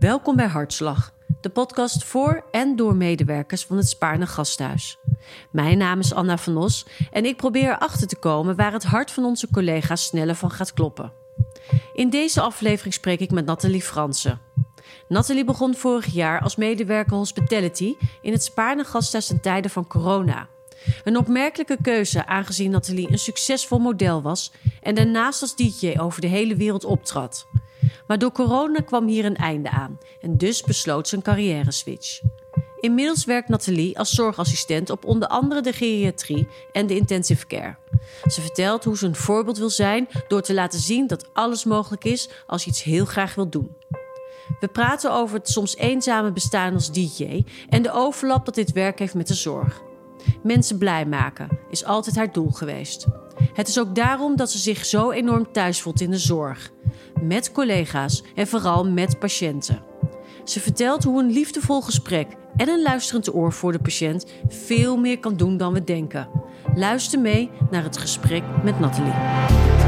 [0.00, 4.98] Welkom bij Hartslag, de podcast voor en door medewerkers van het Spaarne Gasthuis.
[5.50, 9.10] Mijn naam is Anna van Os en ik probeer erachter te komen waar het hart
[9.10, 11.12] van onze collega's sneller van gaat kloppen.
[11.92, 14.40] In deze aflevering spreek ik met Nathalie Fransen.
[15.08, 20.48] Nathalie begon vorig jaar als medewerker hospitality in het Spaarne Gasthuis in tijden van corona.
[21.04, 26.26] Een opmerkelijke keuze aangezien Nathalie een succesvol model was en daarnaast als DJ over de
[26.26, 27.46] hele wereld optrad.
[28.10, 32.20] Maar door corona kwam hier een einde aan en dus besloot ze een carrière switch.
[32.80, 37.76] Inmiddels werkt Nathalie als zorgassistent op onder andere de geriatrie en de intensive care.
[38.30, 42.04] Ze vertelt hoe ze een voorbeeld wil zijn door te laten zien dat alles mogelijk
[42.04, 43.76] is als je iets heel graag wilt doen.
[44.60, 48.98] We praten over het soms eenzame bestaan als DJ en de overlap dat dit werk
[48.98, 49.89] heeft met de zorg.
[50.42, 53.06] Mensen blij maken is altijd haar doel geweest.
[53.52, 56.70] Het is ook daarom dat ze zich zo enorm thuis voelt in de zorg.
[57.22, 59.82] Met collega's en vooral met patiënten.
[60.44, 65.18] Ze vertelt hoe een liefdevol gesprek en een luisterend oor voor de patiënt veel meer
[65.18, 66.28] kan doen dan we denken.
[66.74, 69.79] Luister mee naar het gesprek met Nathalie.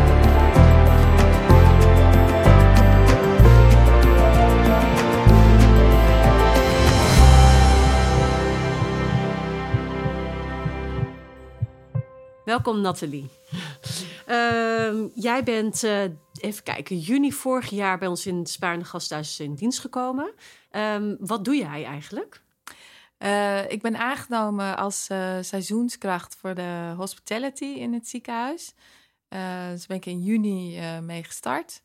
[12.45, 13.31] Welkom Nathalie.
[14.29, 16.03] Uh, jij bent, uh,
[16.41, 20.33] even kijken, juni vorig jaar bij ons in het Spaarne Gasthuis in dienst gekomen.
[20.71, 22.43] Um, wat doe jij eigenlijk?
[23.19, 28.75] Uh, ik ben aangenomen als uh, seizoenskracht voor de hospitality in het ziekenhuis.
[29.71, 31.83] dus ben ik in juni mee gestart.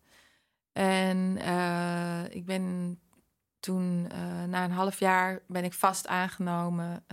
[0.73, 1.37] En
[2.31, 2.99] ik ben
[3.59, 4.07] toen,
[4.49, 7.03] na een half jaar, ben ik vast aangenomen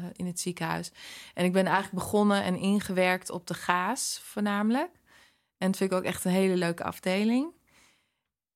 [0.00, 0.92] uh, in het ziekenhuis.
[1.34, 4.90] En ik ben eigenlijk begonnen en ingewerkt op de gaas voornamelijk.
[5.58, 7.52] En dat vind ik ook echt een hele leuke afdeling.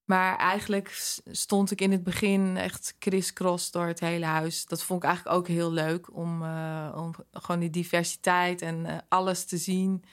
[0.04, 0.88] Maar eigenlijk
[1.24, 4.66] stond ik in het begin echt crisscross door het hele huis.
[4.66, 8.96] Dat vond ik eigenlijk ook heel leuk om, uh, om gewoon die diversiteit en uh,
[9.08, 10.04] alles te zien.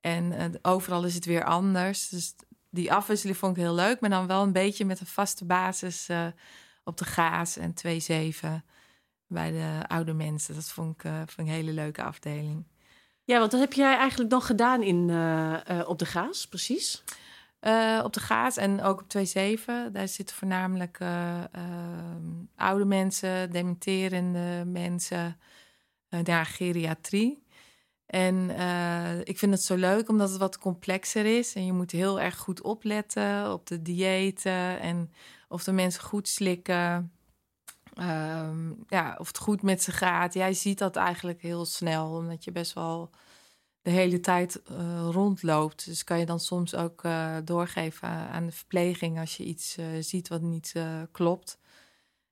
[0.00, 2.08] En overal is het weer anders.
[2.08, 2.34] Dus
[2.70, 6.08] die afwisseling vond ik heel leuk, maar dan wel een beetje met een vaste basis
[6.84, 7.74] op de gaas en
[8.62, 8.64] 2-7
[9.30, 10.54] bij de oude mensen.
[10.54, 12.64] Dat vond ik, uh, vond ik een hele leuke afdeling.
[13.24, 17.04] Ja, want wat heb jij eigenlijk dan gedaan in, uh, uh, op de Gaas, precies?
[18.02, 19.92] op de Gaas en ook op 2-7.
[19.92, 20.98] Daar zitten voornamelijk
[22.56, 25.40] oude mensen, dementerende mensen,
[26.22, 27.42] daar geriatrie.
[28.06, 28.50] En
[29.24, 31.54] ik vind het zo leuk omdat het wat complexer is.
[31.54, 35.12] En je moet heel erg goed opletten op de diëten en
[35.48, 37.12] of de mensen goed slikken.
[38.00, 40.34] Um, ja, of het goed met ze gaat.
[40.34, 43.10] Jij ziet dat eigenlijk heel snel, omdat je best wel
[43.82, 45.84] de hele tijd uh, rondloopt.
[45.84, 49.86] Dus kan je dan soms ook uh, doorgeven aan de verpleging als je iets uh,
[50.00, 50.72] ziet wat niet
[51.12, 51.58] klopt.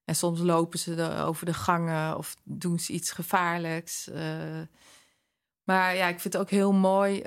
[0.05, 4.11] En soms lopen ze over de gangen of doen ze iets gevaarlijks.
[5.65, 7.23] maar ja, ik vind het ook heel mooi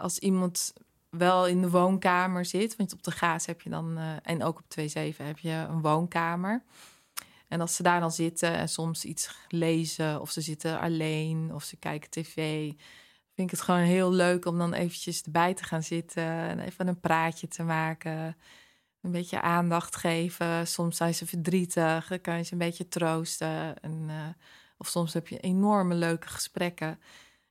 [0.00, 0.72] als iemand
[1.10, 2.76] wel in de woonkamer zit.
[2.76, 6.62] Want op de gaas heb je dan, en ook op 2-7 heb je een woonkamer.
[7.54, 11.62] En als ze daar dan zitten en soms iets lezen, of ze zitten alleen, of
[11.62, 12.34] ze kijken tv,
[13.34, 16.88] vind ik het gewoon heel leuk om dan eventjes erbij te gaan zitten en even
[16.88, 18.36] een praatje te maken.
[19.02, 20.66] Een beetje aandacht geven.
[20.66, 23.80] Soms zijn ze verdrietig, dan kan je ze een beetje troosten.
[23.80, 24.14] En, uh,
[24.78, 27.00] of soms heb je enorme leuke gesprekken.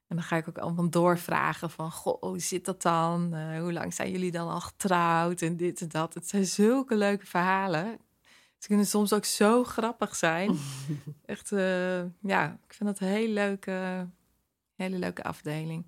[0.08, 3.36] En dan ga ik ook allemaal doorvragen van, goh, hoe zit dat dan?
[3.36, 5.42] Uh, hoe lang zijn jullie dan al getrouwd?
[5.42, 6.14] En dit en dat.
[6.14, 8.00] Het zijn zulke leuke verhalen.
[8.64, 10.58] Ze kunnen soms ook zo grappig zijn.
[11.26, 14.08] Echt, uh, ja, ik vind dat een hele leuke,
[14.76, 15.86] hele leuke afdeling.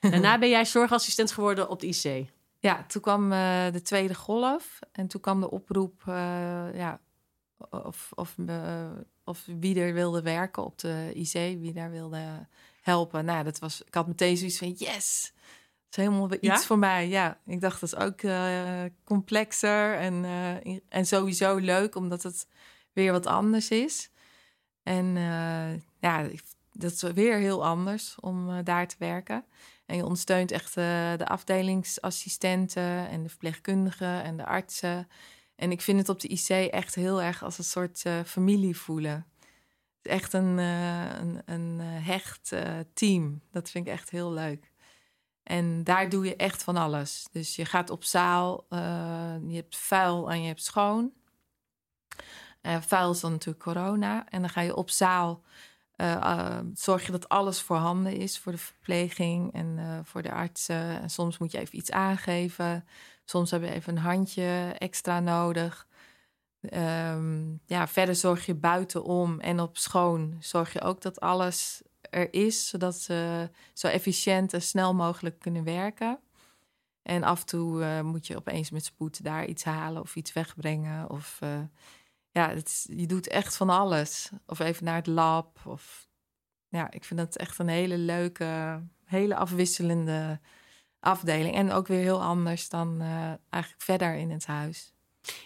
[0.00, 2.30] Daarna ben jij zorgassistent geworden op de IC.
[2.58, 4.78] Ja, toen kwam uh, de tweede golf.
[4.92, 6.14] En toen kwam de oproep uh,
[6.74, 7.00] ja,
[7.70, 8.34] of, of,
[9.24, 12.46] of wie er wilde werken op de IC, wie daar wilde
[12.80, 13.24] helpen.
[13.24, 15.32] Nou, dat was, ik had meteen zoiets van, yes,
[15.96, 17.08] is helemaal iets voor mij.
[17.08, 22.48] Ja, ik dacht dat is ook uh, complexer en, uh, en sowieso leuk, omdat het
[22.92, 24.10] weer wat anders is.
[24.82, 26.28] En uh, ja,
[26.72, 29.44] dat is weer heel anders om daar te werken.
[29.86, 35.08] En je ondersteunt echt de afdelingsassistenten en de verpleegkundigen en de artsen.
[35.56, 39.26] En ik vind het op de IC echt heel erg als een soort familie voelen.
[40.02, 42.52] Echt een, een, een hecht
[42.94, 43.40] team.
[43.50, 44.72] Dat vind ik echt heel leuk.
[45.44, 47.26] En daar doe je echt van alles.
[47.32, 48.78] Dus je gaat op zaal, uh,
[49.46, 51.12] je hebt vuil en je hebt schoon.
[52.62, 54.28] Uh, vuil is dan natuurlijk corona.
[54.28, 55.42] En dan ga je op zaal
[55.96, 61.00] uh, zorg je dat alles voorhanden is voor de verpleging en voor de artsen.
[61.00, 62.84] En soms moet je even iets aangeven.
[63.24, 65.86] Soms heb je even een handje extra nodig.
[66.60, 71.82] Um, ja, verder zorg je buitenom en op schoon zorg je ook dat alles
[72.14, 76.18] er is, zodat ze zo efficiënt en snel mogelijk kunnen werken.
[77.02, 80.32] En af en toe uh, moet je opeens met spoed daar iets halen of iets
[80.32, 81.10] wegbrengen.
[81.10, 81.60] Of uh,
[82.30, 84.30] ja, je doet echt van alles.
[84.46, 85.60] Of even naar het lab.
[85.66, 86.08] Of
[86.68, 90.40] ja, ik vind dat echt een hele leuke, hele afwisselende
[91.00, 91.54] afdeling.
[91.54, 94.92] En ook weer heel anders dan uh, eigenlijk verder in het huis.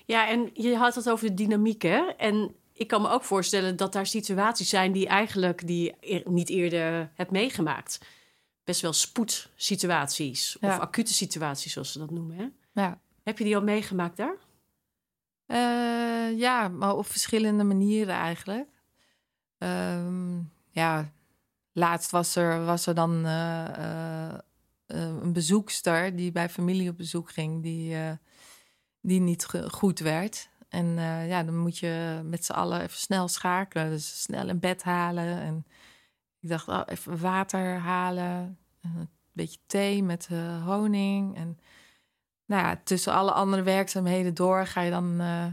[0.04, 1.98] Ja, en je had het over de dynamiek, hè?
[2.16, 5.94] En ik kan me ook voorstellen dat daar situaties zijn die eigenlijk die
[6.24, 7.98] niet eerder hebt meegemaakt.
[8.64, 12.36] Best wel spoedsituaties of acute situaties, zoals ze dat noemen.
[12.36, 12.46] Hè?
[12.82, 13.00] Ja.
[13.22, 14.36] Heb je die al meegemaakt daar?
[15.46, 18.68] Uh, ja, maar op verschillende manieren eigenlijk.
[19.58, 20.38] Uh,
[20.70, 21.12] ja,
[21.72, 24.34] laatst was er, was er dan uh, uh,
[24.86, 27.96] een bezoekster die bij familie op bezoek ging, die,
[29.00, 30.48] die niet goed werd.
[30.68, 33.90] En uh, ja, dan moet je met z'n allen even snel schakelen.
[33.90, 35.40] Dus snel in bed halen.
[35.40, 35.66] En
[36.40, 38.58] ik dacht, oh, even water halen.
[38.80, 41.36] Een beetje thee met uh, honing.
[41.36, 41.58] En
[42.44, 45.46] nou ja, tussen alle andere werkzaamheden door ga je dan uh,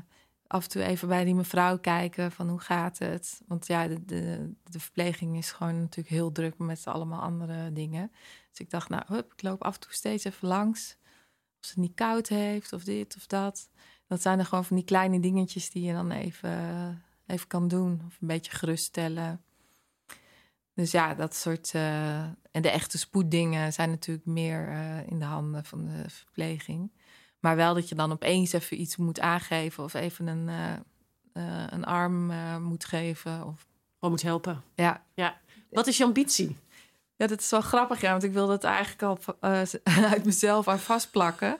[0.48, 3.42] af en toe even bij die mevrouw kijken van hoe gaat het.
[3.48, 8.12] Want ja, de, de, de verpleging is gewoon natuurlijk heel druk met allemaal andere dingen.
[8.50, 10.98] Dus ik dacht, nou, hup, ik loop af en toe steeds even langs.
[11.62, 13.70] Of ze niet koud heeft of dit of dat
[14.07, 18.02] dat zijn er gewoon van die kleine dingetjes die je dan even, even kan doen.
[18.07, 19.44] Of een beetje geruststellen.
[20.74, 21.74] Dus ja, dat soort.
[21.75, 22.19] Uh,
[22.52, 26.92] en de echte spoeddingen zijn natuurlijk meer uh, in de handen van de verpleging.
[27.40, 30.48] Maar wel dat je dan opeens even iets moet aangeven of even een,
[31.34, 32.31] uh, een arm
[32.62, 33.46] moet geven.
[33.46, 33.68] Of,
[34.00, 34.63] of moet helpen.
[34.75, 35.04] Ja.
[35.13, 35.38] ja.
[35.69, 36.58] Wat is je ambitie?
[37.18, 39.19] Ja, dat is wel grappig, ja, want ik wil dat eigenlijk al
[40.12, 41.58] uit mezelf aan vastplakken.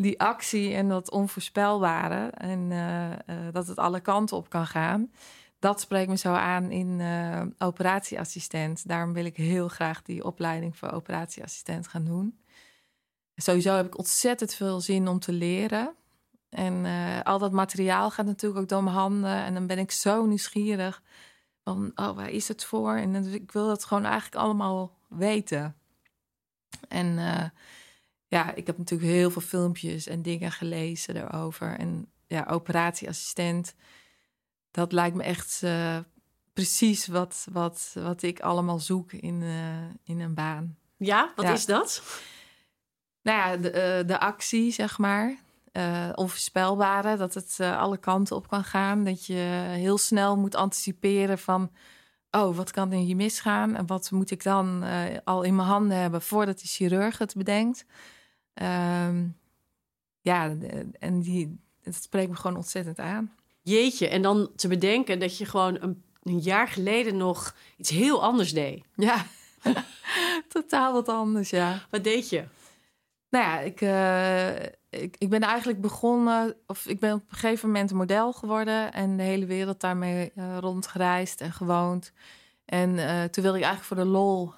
[0.00, 3.16] Die actie en dat onvoorspelbare en uh, uh,
[3.52, 5.12] dat het alle kanten op kan gaan.
[5.58, 7.02] Dat spreekt me zo aan in
[7.58, 8.88] operatieassistent.
[8.88, 12.38] Daarom wil ik heel graag die opleiding voor operatieassistent gaan doen.
[13.36, 15.94] Sowieso heb ik ontzettend veel zin om te leren.
[16.48, 16.84] En
[17.24, 19.36] al dat materiaal gaat natuurlijk ook door mijn handen.
[19.36, 21.02] En dan ben ik zo nieuwsgierig
[21.64, 22.94] van, oh, waar is het voor?
[22.94, 25.76] En ik wil dat gewoon eigenlijk allemaal weten.
[26.88, 27.18] En
[28.28, 31.78] ja, ik heb natuurlijk heel veel filmpjes en dingen gelezen erover.
[31.78, 33.74] En ja, operatieassistent,
[34.70, 35.98] dat lijkt me echt uh,
[36.52, 40.76] precies wat, wat, wat ik allemaal zoek in, uh, in een baan.
[40.96, 41.52] Ja, wat ja.
[41.52, 42.02] is dat?
[43.22, 45.36] Nou ja, de, de actie, zeg maar
[45.72, 47.16] uh, onvoorspelbare.
[47.16, 49.04] Dat het alle kanten op kan gaan.
[49.04, 51.72] Dat je heel snel moet anticiperen van...
[52.30, 53.76] oh, wat kan er hier misgaan?
[53.76, 54.84] En wat moet ik dan
[55.24, 56.22] al in mijn handen hebben...
[56.22, 57.84] voordat de chirurg het bedenkt?
[58.62, 59.36] Um,
[60.20, 60.56] ja,
[60.98, 63.32] en die, het spreekt me gewoon ontzettend aan.
[63.62, 68.22] Jeetje, en dan te bedenken dat je gewoon een, een jaar geleden nog iets heel
[68.22, 68.84] anders deed.
[68.94, 69.26] Ja,
[70.48, 71.86] totaal wat anders, ja.
[71.90, 72.44] Wat deed je?
[73.30, 74.62] Nou ja, ik, uh,
[75.02, 78.92] ik, ik ben eigenlijk begonnen, of ik ben op een gegeven moment een model geworden
[78.92, 82.12] en de hele wereld daarmee uh, rondgereisd en gewoond.
[82.64, 84.52] En uh, toen wilde ik eigenlijk voor de lol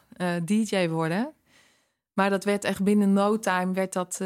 [0.45, 1.35] DJ worden.
[2.13, 4.21] Maar dat werd echt binnen no time werd dat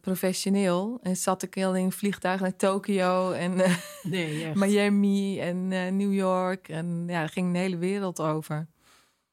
[0.00, 0.98] professioneel.
[1.02, 3.60] En zat ik heel in een vliegtuig naar Tokio en
[4.02, 6.68] nee, Miami en New York.
[6.68, 8.66] En ja, daar ging de hele wereld over.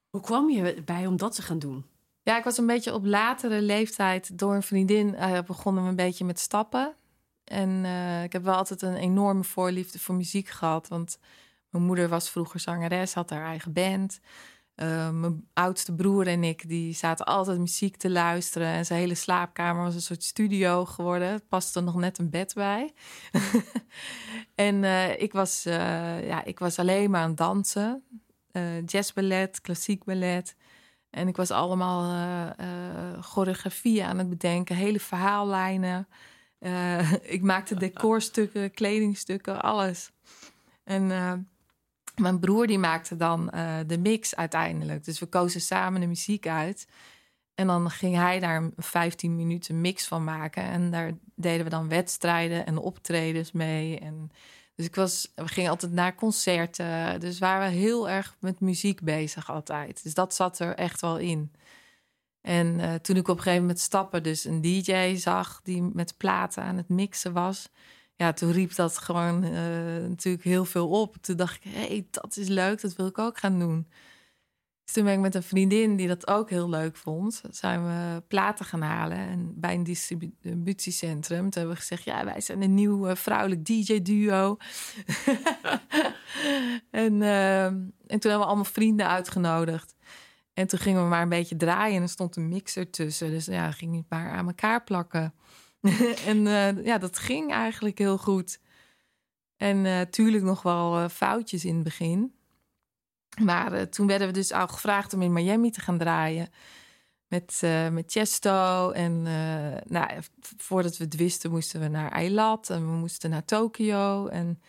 [0.10, 1.86] Hoe kwam je bij om dat te gaan doen?
[2.24, 5.16] Ja, ik was een beetje op latere leeftijd door een vriendin
[5.46, 6.96] begonnen we een beetje met stappen.
[7.44, 7.86] En
[8.24, 10.88] ik heb wel altijd een enorme voorliefde voor muziek gehad.
[10.88, 11.20] Want
[11.70, 14.20] mijn moeder was vroeger zangeres, had haar eigen band.
[14.84, 18.68] Uh, mijn oudste broer en ik die zaten altijd muziek te luisteren.
[18.68, 21.28] En zijn hele slaapkamer was een soort studio geworden.
[21.28, 22.94] Het paste er nog net een bed bij.
[24.56, 24.84] en
[25.22, 28.04] ik, was, ja, ik was alleen maar aan het dansen.
[28.86, 30.56] jazzballet, klassiek ballet.
[31.10, 32.54] En ik was allemaal
[33.22, 36.08] choreografieën aan het bedenken, hele verhaallijnen.
[37.36, 40.12] Ik maakte decorstukken, kledingstukken, alles.
[40.84, 41.12] En
[42.22, 43.46] mijn broer die maakte dan
[43.88, 45.06] de mix uiteindelijk.
[45.06, 46.88] Dus we kozen samen de muziek uit.
[47.56, 50.64] En dan ging hij daar een 15 minuten mix van maken.
[50.64, 54.00] En daar deden we dan wedstrijden en optredens mee.
[54.00, 54.32] En
[54.76, 57.20] dus ik was, we gingen altijd naar concerten.
[57.20, 60.04] Dus waren we heel erg met muziek bezig altijd.
[60.04, 61.52] Dus dat zat er echt wel in.
[62.42, 66.18] En uh, toen ik op een gegeven moment stappen, dus een DJ zag die met
[66.18, 67.70] platen aan het mixen was.
[68.18, 69.52] Ja, toen riep dat gewoon uh,
[70.08, 71.16] natuurlijk heel veel op.
[71.22, 73.88] Toen dacht ik, hé, hey, dat is leuk, dat wil ik ook gaan doen.
[74.84, 78.22] Dus toen ben ik met een vriendin die dat ook heel leuk vond, zijn we
[78.28, 81.50] platen gaan halen en bij een distributiecentrum.
[81.50, 84.58] Toen hebben we gezegd, ja, wij zijn een nieuw vrouwelijk DJ-duo.
[86.92, 89.96] en, uh, en toen hebben we allemaal vrienden uitgenodigd.
[90.54, 93.30] En toen gingen we maar een beetje draaien en er stond een mixer tussen.
[93.30, 95.34] Dus ja, ging niet maar aan elkaar plakken.
[96.32, 98.60] en uh, ja, dat ging eigenlijk heel goed.
[99.58, 102.36] En uh, tuurlijk nog wel uh, foutjes in het begin.
[103.42, 106.50] Maar toen werden we dus al gevraagd om in Miami te gaan draaien.
[107.28, 108.92] Met, met Chesto.
[108.92, 109.22] En
[109.88, 110.10] nou,
[110.58, 112.70] voordat we het wisten, moesten we naar Eilat.
[112.70, 114.28] En we moesten naar Tokio.
[114.28, 114.62] En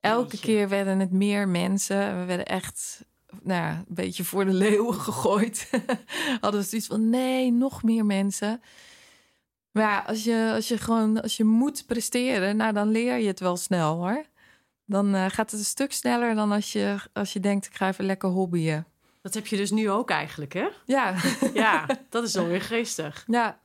[0.00, 2.18] elke keer werden het meer mensen.
[2.18, 3.04] We werden echt
[3.42, 5.70] nou ja, een beetje voor de leeuwen gegooid.
[6.40, 8.60] Hadden we zoiets van: nee, nog meer mensen.
[9.78, 13.26] Maar ja, als je, als je gewoon als je moet presteren, nou dan leer je
[13.26, 14.24] het wel snel hoor.
[14.84, 17.88] Dan uh, gaat het een stuk sneller dan als je, als je denkt, ik ga
[17.88, 18.86] even lekker hobbyen.
[19.22, 20.68] Dat heb je dus nu ook eigenlijk, hè?
[20.84, 21.14] Ja.
[21.54, 23.24] ja, dat is dan weer geestig.
[23.26, 23.60] Ja.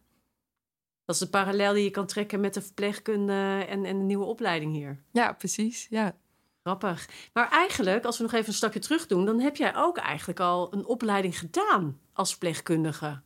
[1.06, 4.26] Dat is de parallel die je kan trekken met de verpleegkunde en, en de nieuwe
[4.26, 5.04] opleiding hier.
[5.12, 5.88] Ja, precies.
[5.90, 6.16] Ja.
[6.64, 7.10] Grappig.
[7.34, 10.40] Maar eigenlijk, als we nog even een stapje terug doen, dan heb jij ook eigenlijk
[10.40, 13.22] al een opleiding gedaan als verpleegkundige.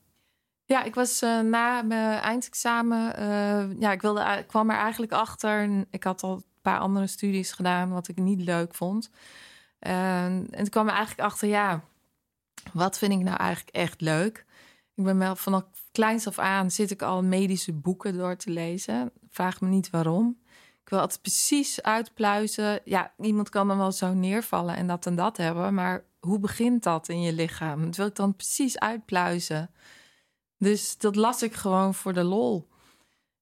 [0.67, 5.85] Ja, ik was uh, na mijn eindexamen, uh, ja, ik, wilde, kwam er eigenlijk achter.
[5.89, 9.09] Ik had al een paar andere studies gedaan, wat ik niet leuk vond.
[9.79, 11.81] En toen kwam er eigenlijk achter, ja,
[12.73, 14.45] wat vind ik nou eigenlijk echt leuk?
[14.95, 19.11] Ik ben wel vanaf kleins af aan zit ik al medische boeken door te lezen.
[19.29, 20.37] Vraag me niet waarom.
[20.83, 22.79] Ik wil altijd precies uitpluizen.
[22.83, 26.83] Ja, iemand kan dan wel zo neervallen en dat en dat hebben, maar hoe begint
[26.83, 27.85] dat in je lichaam?
[27.85, 29.69] Dat wil ik dan precies uitpluizen.
[30.57, 32.67] Dus dat las ik gewoon voor de lol.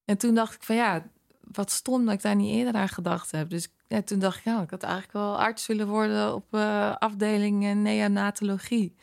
[0.06, 1.10] En toen dacht ik van ja,
[1.42, 3.50] wat stom dat ik daar niet eerder aan gedacht heb.
[3.50, 3.68] Dus
[4.06, 8.96] toen dacht ik, ja, ik had eigenlijk wel arts willen worden op uh, afdeling neonatologie.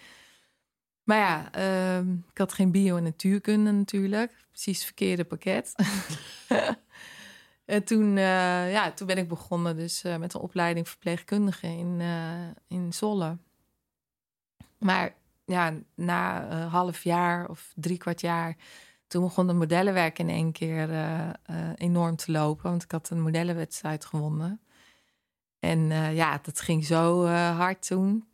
[1.03, 4.45] Maar ja, uh, ik had geen bio- en natuurkunde natuurlijk.
[4.51, 5.75] Precies het verkeerde pakket.
[7.65, 12.01] en toen, uh, ja, toen ben ik begonnen dus met een opleiding verpleegkundige in,
[12.69, 13.37] in Zolle.
[14.79, 15.15] Maar
[15.45, 18.57] ja, na een half jaar of drie kwart jaar,
[19.07, 22.71] toen begon het modellenwerk in één keer uh, uh, enorm te lopen.
[22.71, 24.61] Want ik had een modellenwedstrijd gewonnen.
[25.59, 28.25] En uh, ja, dat ging zo hard toen.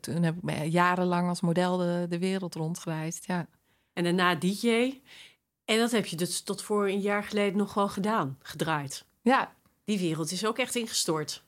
[0.00, 3.46] Toen heb ik jarenlang als model de, de wereld rondgereisd, ja.
[3.92, 5.00] En daarna DJ.
[5.64, 9.04] En dat heb je dus tot voor een jaar geleden nog wel gedaan, gedraaid.
[9.22, 9.54] Ja.
[9.84, 11.44] Die wereld is ook echt ingestort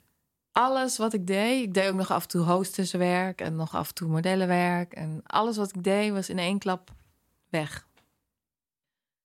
[0.56, 3.88] alles wat ik deed, ik deed ook nog af en toe hostesswerk en nog af
[3.88, 4.92] en toe modellenwerk.
[4.92, 6.90] En alles wat ik deed was in één klap
[7.48, 7.86] weg.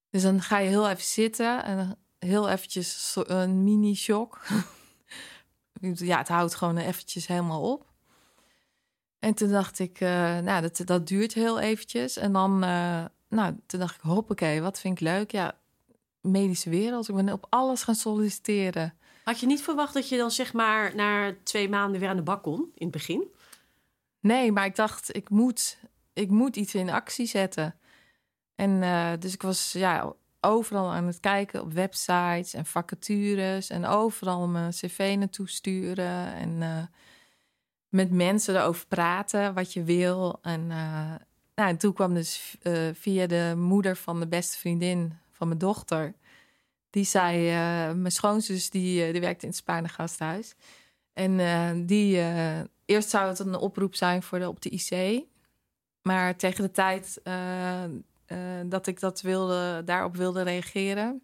[0.10, 4.42] Dus dan ga je heel even zitten en heel eventjes een mini-shock.
[5.82, 7.86] ja, het houdt gewoon eventjes helemaal op.
[9.20, 10.10] En toen dacht ik, uh,
[10.40, 12.18] nou, dat, dat duurt heel eventjes.
[12.18, 15.32] En dan, uh, nou, toen dacht ik, hoppakee, wat vind ik leuk?
[15.32, 15.58] Ja,
[16.22, 17.10] medische wereld.
[17.10, 18.94] Ik ben op alles gaan solliciteren.
[19.24, 22.22] Had je niet verwacht dat je dan zeg maar na twee maanden weer aan de
[22.22, 23.28] bak kon in het begin?
[24.20, 25.78] Nee, maar ik dacht, ik moet,
[26.14, 27.76] ik moet iets in actie zetten.
[28.56, 33.86] En uh, dus ik was ja, overal aan het kijken op websites en vacatures en
[33.86, 36.84] overal mijn cv naartoe sturen en uh,
[37.90, 40.40] met mensen erover praten wat je wil.
[40.42, 41.16] En, uh,
[41.56, 42.58] nou, en toen kwam dus
[42.94, 46.14] via de moeder van de beste vriendin van mijn dochter
[46.92, 50.56] die zei, uh, mijn schoonzus die, uh, die werkte in het Spaarne gasthuis.
[51.14, 52.18] En uh, die,
[52.86, 55.24] eerst zou het een oproep zijn voor op de IC.
[56.02, 57.22] Maar tegen de tijd
[58.66, 61.22] dat ik dat wilde, daarop wilde reageren...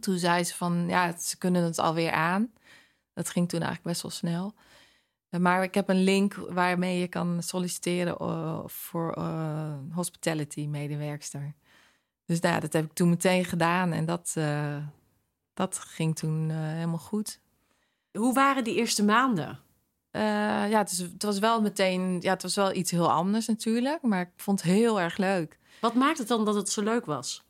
[0.00, 2.52] toen zei ze van, ja, ze kunnen het alweer aan.
[3.14, 4.54] Dat ging toen eigenlijk best wel snel.
[5.38, 8.16] Maar ik heb een link waarmee je kan solliciteren
[8.70, 9.18] voor
[9.92, 11.54] hospitality medewerkster.
[12.26, 14.76] Dus nou, dat heb ik toen meteen gedaan en dat, uh,
[15.54, 17.40] dat ging toen uh, helemaal goed.
[18.12, 19.60] Hoe waren die eerste maanden?
[20.12, 20.22] Uh,
[20.70, 24.02] ja, het, is, het, was wel meteen, ja, het was wel iets heel anders natuurlijk,
[24.02, 25.58] maar ik vond het heel erg leuk.
[25.80, 27.44] Wat maakt het dan dat het zo leuk was?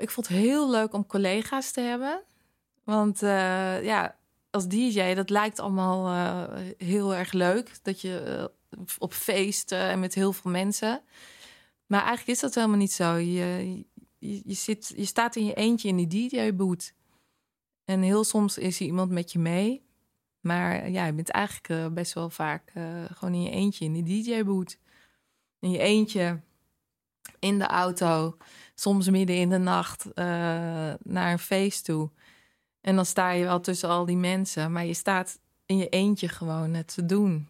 [0.00, 2.22] ik vond het heel leuk om collega's te hebben.
[2.84, 3.20] Want
[3.82, 4.16] ja,
[4.50, 7.70] als DJ, dat lijkt allemaal heel erg leuk.
[7.82, 8.50] Dat je
[8.98, 11.02] op feesten en met heel veel mensen.
[11.92, 13.14] Maar eigenlijk is dat helemaal niet zo.
[13.14, 13.84] Je,
[14.22, 16.94] je, je, zit, je staat in je eentje in die DJ-boot.
[17.84, 19.82] En heel soms is er iemand met je mee.
[20.40, 24.02] Maar ja, je bent eigenlijk uh, best wel vaak uh, gewoon in je eentje in
[24.02, 24.78] die DJ-boot.
[25.60, 26.40] In je eentje
[27.38, 28.36] in de auto,
[28.74, 30.14] soms midden in de nacht uh,
[31.02, 32.10] naar een feest toe.
[32.80, 36.28] En dan sta je wel tussen al die mensen, maar je staat in je eentje
[36.28, 37.48] gewoon het te doen.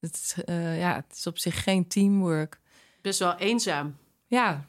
[0.00, 0.34] Het is,
[0.76, 2.60] ja, het is op zich geen teamwork.
[3.00, 3.96] Best wel eenzaam.
[4.26, 4.66] Ja.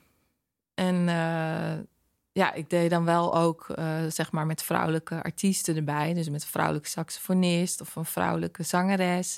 [0.74, 1.84] En uh,
[2.32, 6.14] ja, ik deed dan wel ook uh, zeg maar met vrouwelijke artiesten erbij.
[6.14, 9.38] Dus met een vrouwelijke saxofonist of een vrouwelijke zangeres.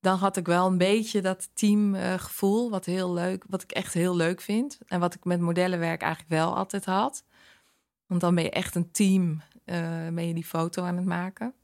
[0.00, 4.16] Dan had ik wel een beetje dat teamgevoel, wat heel leuk, wat ik echt heel
[4.16, 4.78] leuk vind.
[4.86, 7.24] En wat ik met modellenwerk eigenlijk wel altijd had.
[8.06, 9.42] Want dan ben je echt een team,
[10.14, 11.54] ben je die foto aan het maken.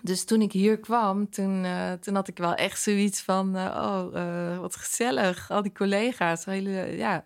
[0.00, 3.64] Dus toen ik hier kwam, toen, uh, toen had ik wel echt zoiets van: uh,
[3.64, 5.50] oh, uh, wat gezellig.
[5.50, 7.24] Al die collega's, hele, ja,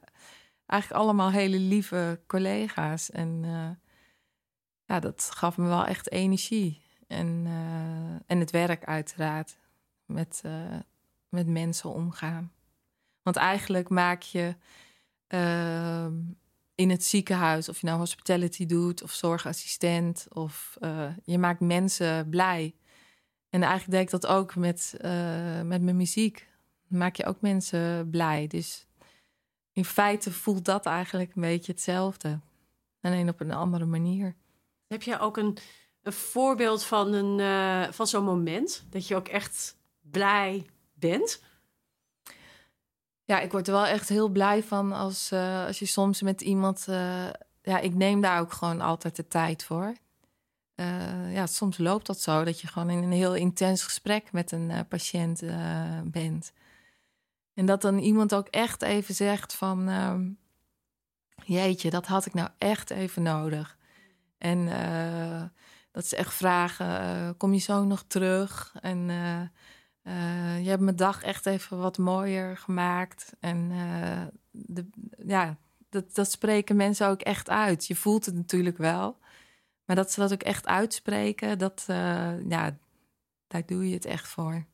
[0.66, 3.10] eigenlijk allemaal hele lieve collega's.
[3.10, 3.44] En
[4.84, 6.82] ja, dat gaf me wel echt energie.
[7.06, 7.46] En,
[8.26, 9.58] en het werk, uiteraard,
[10.04, 10.42] met,
[11.28, 12.52] met mensen omgaan.
[13.22, 14.56] Want eigenlijk maak je
[15.26, 16.14] ehm,
[16.76, 22.28] in het ziekenhuis, of je nou hospitality doet of zorgassistent, of uh, je maakt mensen
[22.28, 22.74] blij.
[23.48, 26.48] En eigenlijk deed ik dat ook met, uh, met mijn muziek.
[26.86, 28.46] Maak je ook mensen blij.
[28.46, 28.86] Dus
[29.72, 32.40] in feite voelt dat eigenlijk een beetje hetzelfde.
[33.00, 34.34] Alleen op een andere manier.
[34.86, 35.58] Heb je ook een,
[36.02, 38.84] een voorbeeld van, een, uh, van zo'n moment?
[38.90, 41.42] Dat je ook echt blij bent?
[43.26, 46.40] Ja, ik word er wel echt heel blij van als, uh, als je soms met
[46.40, 46.86] iemand.
[46.88, 47.26] Uh,
[47.62, 49.94] ja, ik neem daar ook gewoon altijd de tijd voor.
[50.76, 54.52] Uh, ja, soms loopt dat zo dat je gewoon in een heel intens gesprek met
[54.52, 55.42] een patiënt
[56.04, 56.52] bent.
[57.54, 59.88] En dat dan iemand ook echt even zegt van.
[59.88, 60.28] Ehm,
[61.44, 63.76] jeetje, dat had ik nou echt even nodig.
[64.38, 64.66] En
[65.92, 68.74] dat ze echt vragen: kom je zo nog terug?
[68.80, 69.10] En
[70.06, 73.32] uh, je hebt mijn dag echt even wat mooier gemaakt.
[73.40, 74.88] En uh, de,
[75.26, 75.56] ja,
[75.88, 77.86] dat, dat spreken mensen ook echt uit.
[77.86, 79.18] Je voelt het natuurlijk wel.
[79.84, 82.76] Maar dat ze dat ook echt uitspreken, dat, uh, ja,
[83.46, 84.64] daar doe je het echt voor.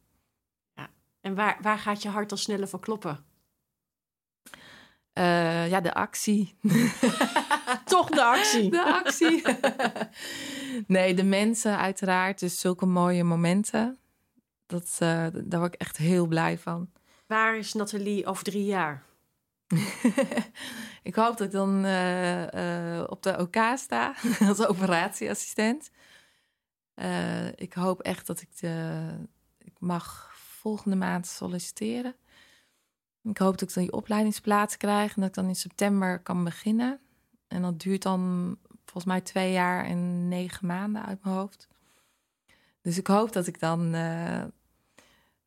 [0.74, 0.90] Ja.
[1.20, 3.24] En waar, waar gaat je hart al sneller van kloppen?
[5.68, 6.56] ja, de actie.
[7.84, 8.70] Toch de actie.
[8.70, 9.42] De actie.
[10.96, 12.38] nee, de mensen uiteraard.
[12.38, 14.01] Dus zulke mooie momenten.
[14.72, 16.90] Dat, uh, daar word ik echt heel blij van.
[17.26, 19.04] Waar is Nathalie over drie jaar?
[21.02, 24.14] ik hoop dat ik dan uh, uh, op de OK sta
[24.48, 25.90] als operatieassistent.
[27.54, 29.06] ik hoop echt dat ik de.
[29.58, 32.14] Ik mag volgende maand solliciteren.
[33.22, 36.44] Ik hoop dat ik dan die opleidingsplaats krijg en dat ik dan in september kan
[36.44, 37.00] beginnen.
[37.48, 41.68] En dat duurt dan volgens mij twee jaar en negen maanden uit mijn hoofd.
[42.80, 44.44] Dus ik hoop dat ik dan uh,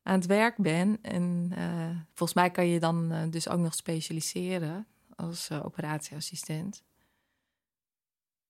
[0.06, 0.98] aan het werk ben.
[1.02, 6.84] En uh, volgens mij kan je dan uh, dus ook nog specialiseren als operatieassistent.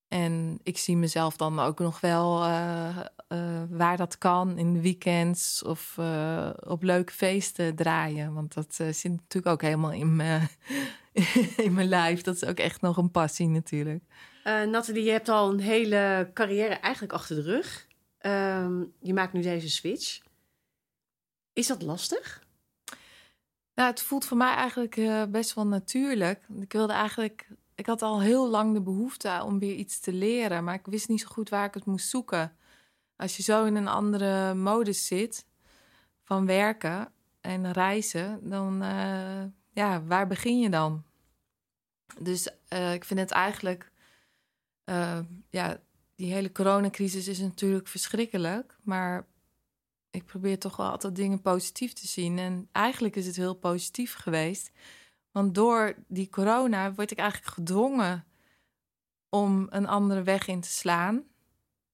[0.08, 2.38] En ik zie mezelf dan ook nog wel
[3.68, 5.98] waar dat kan in de weekends of
[6.66, 8.34] op leuke feesten draaien.
[8.34, 10.48] Want dat zit natuurlijk ook helemaal in mijn,
[11.66, 12.22] in mijn lijf.
[12.22, 14.04] Dat is ook echt nog een passie natuurlijk.
[14.44, 17.86] Nathalie, je hebt al een hele carrière eigenlijk achter de rug.
[18.20, 20.20] Um, je maakt nu deze switch.
[21.56, 22.44] Is dat lastig?
[23.74, 26.46] Nou, het voelt voor mij eigenlijk uh, best wel natuurlijk.
[26.60, 27.48] Ik wilde eigenlijk.
[27.74, 31.08] Ik had al heel lang de behoefte om weer iets te leren, maar ik wist
[31.08, 32.56] niet zo goed waar ik het moest zoeken.
[33.16, 35.46] Als je zo in een andere modus zit
[36.22, 41.04] van werken en reizen, dan uh, ja, waar begin je dan?
[42.20, 43.92] Dus uh, ik vind het eigenlijk
[45.50, 45.80] ja,
[46.14, 48.76] die hele coronacrisis is natuurlijk verschrikkelijk.
[48.82, 49.26] Maar
[50.16, 52.38] ik probeer toch wel altijd dingen positief te zien.
[52.38, 54.70] En eigenlijk is het heel positief geweest.
[55.30, 58.24] Want door die corona word ik eigenlijk gedwongen
[59.28, 61.24] om een andere weg in te slaan.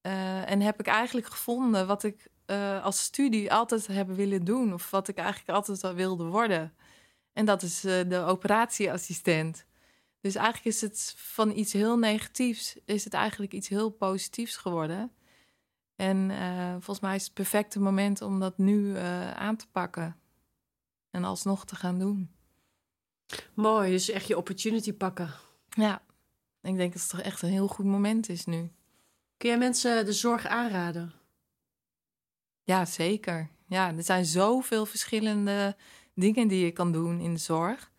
[0.01, 4.73] Uh, en heb ik eigenlijk gevonden wat ik uh, als studie altijd heb willen doen.
[4.73, 6.73] Of wat ik eigenlijk altijd al wilde worden.
[7.33, 9.65] En dat is uh, de operatieassistent.
[10.21, 15.11] Dus eigenlijk is het van iets heel negatiefs, is het eigenlijk iets heel positiefs geworden.
[16.03, 20.15] En uh, volgens mij is het perfecte moment om dat nu uh, aan te pakken.
[21.11, 22.31] En alsnog te gaan doen.
[23.53, 25.33] Mooi, dus echt je opportunity pakken.
[25.69, 26.01] Ja,
[26.61, 28.71] ik denk dat het toch echt een heel goed moment is nu.
[29.37, 31.13] Kun jij mensen de zorg aanraden?
[32.63, 33.49] Ja, zeker.
[33.67, 35.75] Ja, er zijn zoveel verschillende
[36.13, 37.91] dingen die je kan doen in de zorg.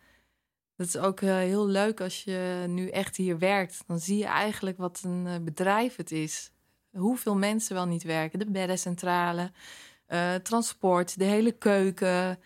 [0.77, 3.85] Dat is ook uh, heel leuk als je nu echt hier werkt.
[3.87, 6.53] Dan zie je eigenlijk wat een bedrijf het is.
[6.97, 8.39] Hoeveel mensen wel niet werken.
[8.39, 9.53] De beddencentrale,
[10.09, 12.39] uh, transport, de hele keuken,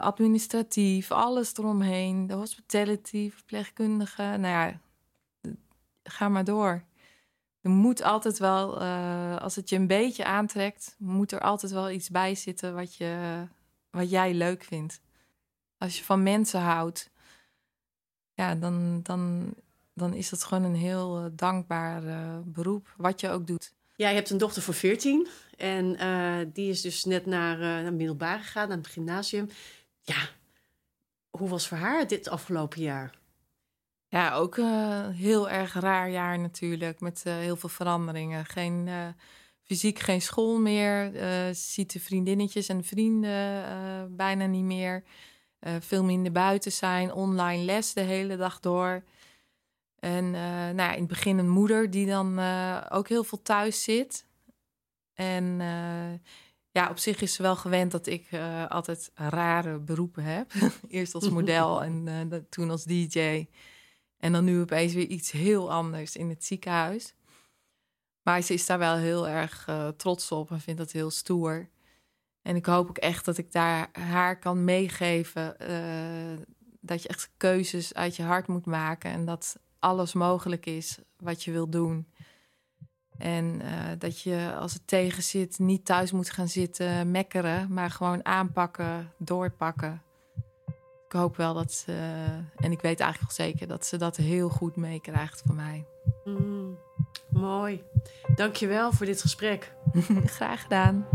[0.00, 2.26] administratief, alles eromheen.
[2.26, 4.22] De hospitality, verpleegkundige.
[4.22, 4.80] Nou ja,
[6.02, 6.84] ga maar door.
[7.60, 11.90] er moet altijd wel, eh, als het je een beetje aantrekt, moet er altijd wel
[11.90, 13.44] iets bij zitten wat, je,
[13.90, 15.00] wat jij leuk vindt.
[15.78, 17.10] Als je van mensen houdt,
[18.34, 19.54] ja, dan, dan,
[20.02, 23.72] dan is dat gewoon een heel eh, dankbaar uh, beroep, wat je ook doet.
[23.96, 25.96] Ja, je hebt een dochter van 14 en
[26.52, 29.48] die is dus net naar, naar middelbaar gegaan, naar het gymnasium.
[30.02, 30.28] Ja,
[31.30, 33.20] hoe was voor haar dit afgelopen jaar?
[34.12, 38.44] Ja, ook een uh, heel erg raar jaar natuurlijk, met uh, heel veel veranderingen.
[38.44, 39.06] Geen, uh,
[39.62, 41.12] fysiek geen school meer,
[41.54, 45.02] ziet de vriendinnetjes en vrienden bijna niet meer.
[45.80, 49.02] veel minder buiten zijn, online les de hele dag door.
[50.02, 52.38] En nou ja, in het begin een moeder die dan
[52.90, 54.26] ook heel veel thuis zit.
[55.14, 55.44] En
[56.70, 58.28] ja, op zich is ze wel gewend dat ik
[58.68, 60.52] altijd rare beroepen heb.
[60.88, 63.46] Eerst als model en toen als DJ.
[64.16, 67.14] En dan nu opeens weer iets heel anders in het ziekenhuis.
[68.22, 71.68] Maar ze is daar wel heel erg trots op en vindt dat heel stoer.
[72.42, 75.56] En ik hoop ook echt dat ik daar haar kan meegeven
[76.80, 81.44] dat je echt keuzes uit je hart moet maken en dat alles mogelijk is wat
[81.44, 82.06] je wil doen.
[83.18, 83.68] En uh,
[83.98, 89.12] dat je als het tegen zit niet thuis moet gaan zitten mekkeren, maar gewoon aanpakken,
[89.18, 90.02] doorpakken
[91.12, 91.92] ik hoop wel dat ze,
[92.56, 95.86] en ik weet eigenlijk al zeker dat ze dat heel goed meekrijgt van mij.
[96.24, 96.78] Mm,
[97.30, 97.82] mooi.
[98.34, 99.72] Dankjewel voor dit gesprek.
[100.24, 101.06] Graag gedaan.